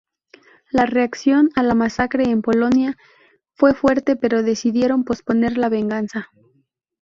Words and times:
La 0.71 0.87
reacción 0.87 1.51
a 1.55 1.61
la 1.61 1.75
masacre 1.75 2.23
en 2.23 2.41
Polonia 2.41 2.97
fue 3.53 3.75
fuerte, 3.75 4.15
pero 4.15 4.41
decidieron 4.41 5.03
posponer 5.03 5.59
la 5.59 5.69
venganza. 5.69 6.29